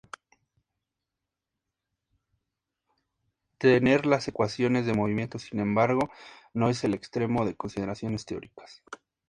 Tener 3.59 4.07
las 4.07 4.27
ecuaciones 4.27 4.87
de 4.87 4.95
movimiento, 4.95 5.37
sin 5.37 5.59
embargo, 5.59 6.09
no 6.55 6.69
es 6.71 6.83
el 6.83 6.95
extremo 6.95 7.45
de 7.45 7.55
consideraciones 7.55 8.25
teóricas. 8.25 8.81